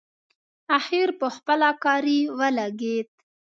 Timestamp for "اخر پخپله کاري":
0.77-2.19